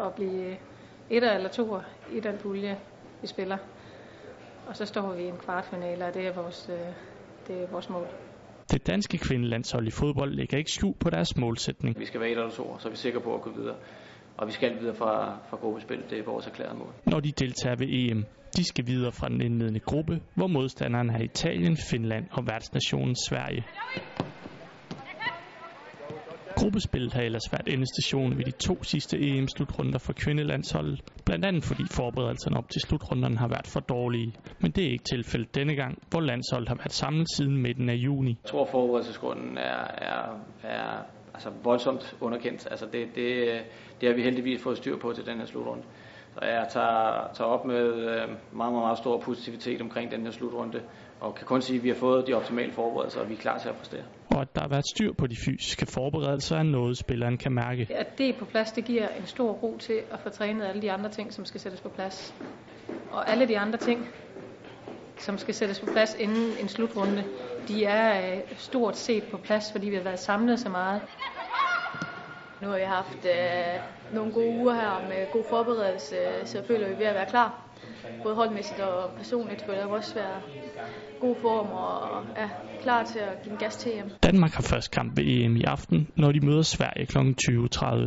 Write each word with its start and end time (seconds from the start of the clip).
at 0.00 0.14
blive 0.14 0.56
etter 1.10 1.32
eller 1.32 1.48
toer 1.48 1.82
i 2.12 2.20
den 2.20 2.38
pulje, 2.38 2.78
vi 3.20 3.26
spiller. 3.26 3.56
Og 4.66 4.76
så 4.76 4.84
står 4.84 5.14
vi 5.14 5.22
i 5.22 5.28
en 5.28 5.36
kvartfinale, 5.36 6.06
og 6.06 6.14
det 6.14 6.26
er 6.26 6.32
vores, 6.32 6.70
øh, 6.72 6.78
det 7.46 7.62
er 7.62 7.66
vores 7.66 7.90
mål. 7.90 8.06
Det 8.70 8.86
danske 8.86 9.18
kvindelandshold 9.18 9.86
i 9.86 9.90
fodbold 9.90 10.32
lægger 10.32 10.58
ikke 10.58 10.70
skjul 10.70 10.94
på 10.94 11.10
deres 11.10 11.36
målsætning. 11.36 11.98
Vi 11.98 12.04
skal 12.04 12.20
være 12.20 12.30
et 12.30 12.38
eller 12.38 12.50
to, 12.50 12.78
så 12.78 12.88
er 12.88 12.90
vi 12.90 12.96
sikre 12.96 13.20
på 13.20 13.34
at 13.34 13.42
gå 13.42 13.50
videre. 13.50 13.76
Og 14.36 14.46
vi 14.46 14.52
skal 14.52 14.80
videre 14.80 14.94
fra, 14.94 15.38
fra 15.50 15.56
gruppespil. 15.56 16.02
Det 16.10 16.18
er 16.18 16.24
vores 16.24 16.46
erklærede 16.46 16.78
mål. 16.78 16.92
Når 17.06 17.20
de 17.20 17.32
deltager 17.32 17.76
ved 17.76 17.86
EM, 17.90 18.26
de 18.56 18.64
skal 18.64 18.86
videre 18.86 19.12
fra 19.12 19.28
den 19.28 19.40
indledende 19.40 19.80
gruppe, 19.80 20.20
hvor 20.34 20.46
modstanderen 20.46 21.10
er 21.10 21.22
Italien, 21.22 21.76
Finland 21.90 22.26
og 22.30 22.46
værtsnationen 22.46 23.16
Sverige. 23.28 23.64
Gruppespillet 26.58 27.12
har 27.12 27.22
ellers 27.22 27.52
været 27.52 27.68
endestation 27.74 28.38
ved 28.38 28.44
de 28.44 28.50
to 28.50 28.82
sidste 28.82 29.18
EM-slutrunder 29.20 29.98
for 29.98 30.12
kvindelandsholdet, 30.12 31.00
blandt 31.24 31.44
andet 31.44 31.64
fordi 31.64 31.84
forberedelserne 31.90 32.56
op 32.58 32.68
til 32.70 32.80
slutrunderne 32.80 33.36
har 33.36 33.48
været 33.48 33.66
for 33.66 33.80
dårlige. 33.80 34.34
Men 34.60 34.70
det 34.70 34.86
er 34.86 34.90
ikke 34.90 35.04
tilfældet 35.04 35.54
denne 35.54 35.74
gang, 35.74 35.98
hvor 36.10 36.20
landsholdet 36.20 36.68
har 36.68 36.76
været 36.76 36.92
samlet 36.92 37.26
siden 37.36 37.56
midten 37.56 37.88
af 37.88 37.94
juni. 37.94 38.38
Jeg 38.44 38.50
tror, 38.50 38.66
forberedelsesgrunden 38.70 39.58
er, 39.58 39.84
er, 39.98 40.40
er 40.62 41.02
altså 41.34 41.50
voldsomt 41.64 42.16
underkendt. 42.20 42.68
Altså 42.70 42.86
det, 42.92 43.06
det, 43.14 43.48
det 44.00 44.08
har 44.08 44.16
vi 44.16 44.22
heldigvis 44.22 44.62
fået 44.62 44.76
styr 44.76 44.96
på 44.98 45.12
til 45.12 45.26
den 45.26 45.38
her 45.38 45.46
slutrunde. 45.46 45.82
Så 46.38 46.44
jeg 46.44 46.66
tager, 46.70 47.30
tager 47.34 47.50
op 47.50 47.64
med 47.64 47.84
øh, 47.94 48.28
meget, 48.28 48.38
meget, 48.52 48.72
meget 48.72 48.98
stor 48.98 49.20
positivitet 49.20 49.80
omkring 49.80 50.10
den 50.10 50.24
her 50.24 50.30
slutrunde, 50.30 50.80
og 51.20 51.34
kan 51.34 51.46
kun 51.46 51.62
sige, 51.62 51.76
at 51.76 51.82
vi 51.82 51.88
har 51.88 51.96
fået 51.96 52.26
de 52.26 52.34
optimale 52.34 52.72
forberedelser, 52.72 53.20
og 53.20 53.28
vi 53.28 53.34
er 53.34 53.38
klar 53.38 53.58
til 53.58 53.68
at 53.68 53.74
præstere. 53.74 54.02
Og 54.30 54.40
at 54.40 54.54
der 54.54 54.60
har 54.60 54.68
været 54.68 54.84
styr 54.88 55.12
på 55.12 55.26
de 55.26 55.36
fysiske 55.36 55.86
forberedelser 55.86 56.56
er 56.56 56.62
noget, 56.62 56.98
spilleren 56.98 57.38
kan 57.38 57.52
mærke. 57.52 57.88
At 57.94 58.18
det 58.18 58.28
er 58.28 58.38
på 58.38 58.44
plads, 58.44 58.72
det 58.72 58.84
giver 58.84 59.08
en 59.08 59.26
stor 59.26 59.52
ro 59.52 59.76
til 59.78 60.00
at 60.10 60.20
få 60.20 60.28
trænet 60.28 60.66
alle 60.66 60.82
de 60.82 60.92
andre 60.92 61.10
ting, 61.10 61.32
som 61.32 61.44
skal 61.44 61.60
sættes 61.60 61.80
på 61.80 61.88
plads. 61.88 62.34
Og 63.10 63.30
alle 63.30 63.48
de 63.48 63.58
andre 63.58 63.78
ting, 63.78 64.08
som 65.16 65.38
skal 65.38 65.54
sættes 65.54 65.80
på 65.80 65.86
plads 65.92 66.16
inden 66.18 66.52
en 66.60 66.68
slutrunde, 66.68 67.24
de 67.68 67.84
er 67.84 68.32
øh, 68.32 68.40
stort 68.56 68.96
set 68.96 69.24
på 69.30 69.36
plads, 69.36 69.72
fordi 69.72 69.88
vi 69.88 69.96
har 69.96 70.02
været 70.02 70.18
samlet 70.18 70.60
så 70.60 70.68
meget. 70.68 71.02
Nu 72.62 72.68
har 72.68 72.76
vi 72.76 72.84
haft 72.84 73.24
øh, 73.24 74.14
nogle 74.14 74.32
gode 74.32 74.58
uger 74.60 74.74
her 74.74 75.08
med 75.08 75.32
god 75.32 75.44
forberedelse, 75.50 76.16
så 76.44 76.62
føler 76.66 76.86
vi 76.86 76.92
er 76.92 76.98
ved 76.98 77.06
at 77.06 77.14
være 77.14 77.26
klar. 77.26 77.62
Både 78.22 78.34
holdmæssigt 78.34 78.80
og 78.80 79.10
personligt 79.16 79.62
føler 79.62 79.78
jeg 79.78 79.88
også 79.88 80.14
være 80.14 80.40
god 81.20 81.36
form 81.42 81.66
og 81.66 82.24
er 82.36 82.48
klar 82.82 83.04
til 83.04 83.18
at 83.18 83.42
give 83.42 83.52
en 83.52 83.58
gas 83.58 83.76
til 83.76 83.92
hjem. 83.92 84.10
Danmark 84.22 84.52
har 84.52 84.62
først 84.62 84.90
kamp 84.90 85.16
ved 85.16 85.24
EM 85.26 85.56
i 85.56 85.64
aften, 85.64 86.08
når 86.16 86.32
de 86.32 86.46
møder 86.46 86.62
Sverige 86.62 87.06
kl. 87.06 87.18
20.30. 87.18 88.06